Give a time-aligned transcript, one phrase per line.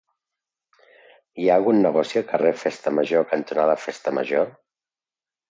[1.43, 4.51] Hi ha algun negoci al carrer Festa Major cantonada Festa Major?